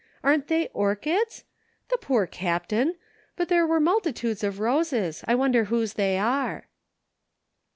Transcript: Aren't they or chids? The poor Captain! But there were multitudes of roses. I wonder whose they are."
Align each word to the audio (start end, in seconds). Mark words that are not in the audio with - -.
Aren't 0.23 0.47
they 0.47 0.67
or 0.73 0.95
chids? 0.95 1.43
The 1.89 1.97
poor 1.99 2.25
Captain! 2.25 2.95
But 3.35 3.49
there 3.49 3.67
were 3.67 3.79
multitudes 3.79 4.43
of 4.43 4.59
roses. 4.59 5.23
I 5.27 5.35
wonder 5.35 5.65
whose 5.65 5.93
they 5.93 6.17
are." 6.17 6.65